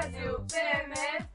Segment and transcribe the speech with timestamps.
[0.00, 1.26] Radio PMF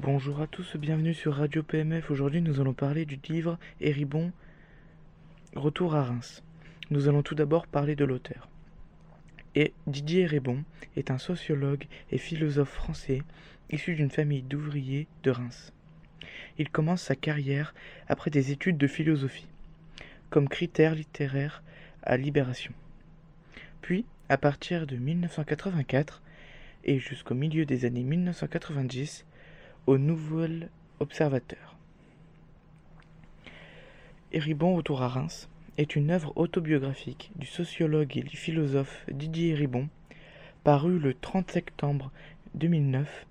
[0.00, 2.10] Bonjour à tous, bienvenue sur Radio PMF.
[2.10, 4.32] Aujourd'hui, nous allons parler du livre Héribon
[5.54, 6.42] Retour à Reims.
[6.90, 8.48] Nous allons tout d'abord parler de l'auteur.
[9.54, 10.64] Et Didier Rébon
[10.96, 13.22] est un sociologue et philosophe français
[13.70, 15.72] issu d'une famille d'ouvriers de Reims.
[16.58, 17.72] Il commence sa carrière
[18.08, 19.51] après des études de philosophie
[20.32, 21.62] comme critère littéraire
[22.02, 22.72] à Libération.
[23.82, 26.22] Puis, à partir de 1984
[26.84, 29.26] et jusqu'au milieu des années 1990,
[29.86, 31.76] au Nouvel Observateur.
[34.32, 39.90] Héribon Retour à Reims est une œuvre autobiographique du sociologue et du philosophe Didier Héribon,
[40.64, 42.10] parue le 30 septembre
[42.54, 43.26] 2009,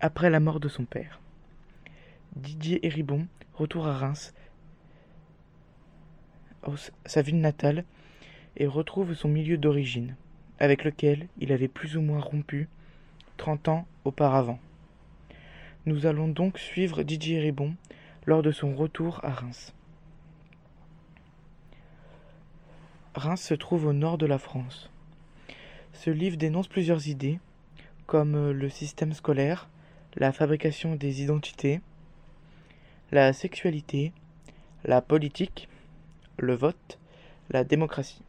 [0.00, 1.18] après la mort de son père.
[2.36, 4.34] Didier Héribon retour à Reims,
[7.06, 7.84] sa ville natale,
[8.56, 10.16] et retrouve son milieu d'origine,
[10.58, 12.68] avec lequel il avait plus ou moins rompu
[13.36, 14.60] trente ans auparavant.
[15.86, 17.74] Nous allons donc suivre Didier Ribon
[18.26, 19.74] lors de son retour à Reims.
[23.14, 24.90] Reims se trouve au nord de la France.
[25.92, 27.40] Ce livre dénonce plusieurs idées,
[28.06, 29.68] comme le système scolaire,
[30.16, 31.80] la fabrication des identités,
[33.10, 34.12] la sexualité,
[34.84, 35.68] la politique,
[36.42, 36.98] le vote,
[37.50, 38.20] la démocratie.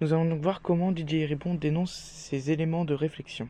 [0.00, 3.48] Nous allons donc voir comment Didier Ribon dénonce ces éléments de réflexion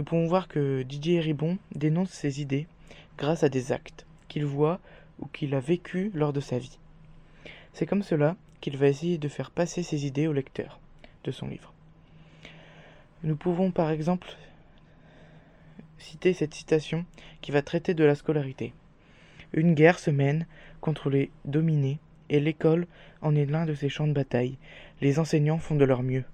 [0.00, 2.66] nous pouvons voir que Didier Ribon dénonce ses idées
[3.18, 4.80] grâce à des actes qu'il voit
[5.18, 6.78] ou qu'il a vécu lors de sa vie.
[7.74, 10.80] C'est comme cela qu'il va essayer de faire passer ses idées au lecteur
[11.24, 11.74] de son livre.
[13.24, 14.28] Nous pouvons par exemple
[15.98, 17.04] citer cette citation
[17.42, 18.72] qui va traiter de la scolarité.
[19.52, 20.46] Une guerre se mène
[20.80, 21.98] contre les dominés
[22.28, 22.86] et l'école
[23.20, 24.56] en est l'un de ses champs de bataille.
[25.00, 26.24] Les enseignants font de leur mieux.